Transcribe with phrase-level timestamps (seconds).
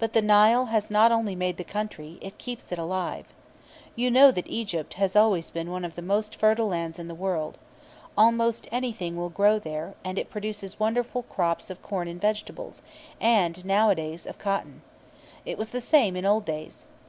[0.00, 3.26] But the Nile has not only made the country; it keeps it alive.
[3.94, 7.14] You know that Egypt has always been one of the most fertile lands in the
[7.14, 7.58] world.
[8.18, 12.82] Almost anything will grow there, and it produces wonderful crops of corn and vegetables,
[13.20, 14.82] and, nowadays, of cotton.
[15.46, 16.84] It was the same in old days.